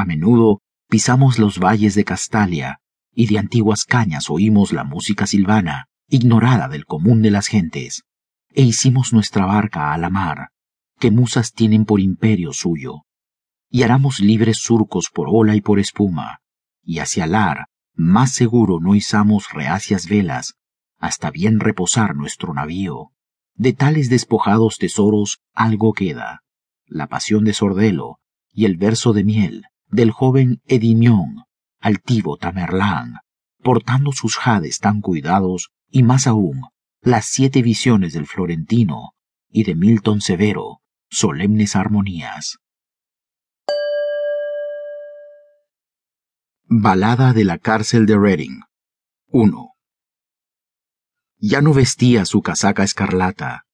[0.00, 2.80] A menudo pisamos los valles de Castalia
[3.14, 8.04] y de antiguas cañas oímos la música silvana, ignorada del común de las gentes,
[8.48, 10.52] e hicimos nuestra barca a la mar,
[10.98, 13.02] que musas tienen por imperio suyo,
[13.68, 16.38] y haramos libres surcos por ola y por espuma,
[16.82, 20.54] y hacia lar más seguro no izamos reacias velas,
[20.98, 23.12] hasta bien reposar nuestro navío.
[23.54, 26.40] De tales despojados tesoros algo queda,
[26.86, 28.18] la pasión de Sordelo
[28.50, 31.44] y el verso de miel del joven Edimión,
[31.80, 33.16] altivo Tamerlán,
[33.62, 36.62] portando sus jades tan cuidados y más aún
[37.02, 39.14] las siete visiones del Florentino
[39.48, 42.58] y de Milton Severo, solemnes armonías.
[46.64, 48.60] Balada de la cárcel de Reading
[49.28, 49.74] 1.
[51.38, 53.64] Ya no vestía su casaca escarlata,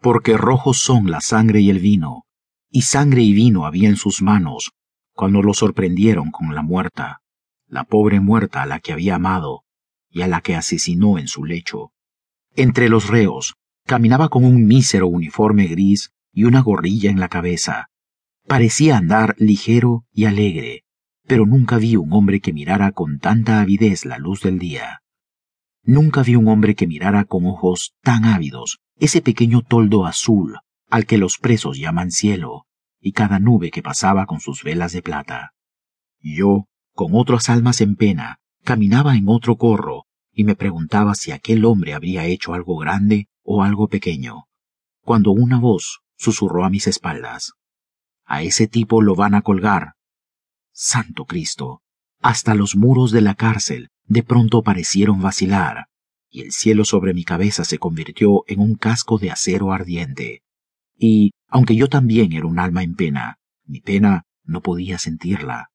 [0.00, 2.26] porque rojos son la sangre y el vino,
[2.70, 4.72] y sangre y vino había en sus manos
[5.18, 7.22] cuando lo sorprendieron con la muerta,
[7.66, 9.64] la pobre muerta a la que había amado
[10.08, 11.90] y a la que asesinó en su lecho.
[12.54, 17.90] Entre los reos caminaba con un mísero uniforme gris y una gorrilla en la cabeza.
[18.46, 20.84] Parecía andar ligero y alegre,
[21.26, 25.02] pero nunca vi un hombre que mirara con tanta avidez la luz del día.
[25.82, 31.06] Nunca vi un hombre que mirara con ojos tan ávidos ese pequeño toldo azul al
[31.06, 32.67] que los presos llaman cielo,
[33.00, 35.52] y cada nube que pasaba con sus velas de plata.
[36.20, 41.64] Yo, con otras almas en pena, caminaba en otro corro y me preguntaba si aquel
[41.64, 44.44] hombre habría hecho algo grande o algo pequeño,
[45.02, 47.54] cuando una voz susurró a mis espaldas.
[48.24, 49.94] A ese tipo lo van a colgar.
[50.72, 51.82] Santo Cristo.
[52.20, 55.86] Hasta los muros de la cárcel de pronto parecieron vacilar,
[56.30, 60.42] y el cielo sobre mi cabeza se convirtió en un casco de acero ardiente.
[60.96, 65.70] Y, aunque yo también era un alma en pena, mi pena no podía sentirla.